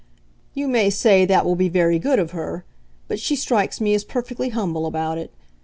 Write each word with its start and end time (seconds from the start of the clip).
You 0.55 0.67
may 0.67 0.89
say 0.89 1.25
that 1.25 1.45
will 1.45 1.55
be 1.55 1.69
very 1.69 1.99
good 1.99 2.17
of 2.17 2.31
her, 2.31 2.65
but 3.07 3.19
she 3.19 3.35
strikes 3.35 3.79
me 3.79 3.93
as 3.93 4.03
perfectly 4.03 4.49
humble 4.49 4.87
about 4.87 5.19
it. 5.19 5.31